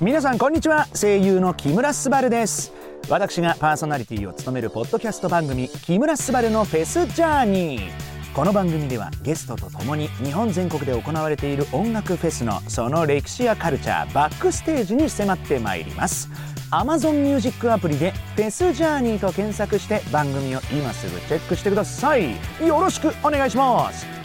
[0.00, 0.86] 皆さんこんにちは。
[0.94, 2.72] 声優の木村昴です。
[3.08, 7.90] 私がパーソナリティを務めるポッドキャスト番組木村昴のフェスジャーニー。
[8.34, 16.28] この番組ではゲストと共に日本全国で行われている音楽フェスのその歴史やカルチャーバックステージに迫ってまいります。
[16.70, 22.32] Amazon Music アプリでフェスジャーニーと検索して番組を今すぐチェックしてください。
[22.66, 24.15] よろしくお願いします。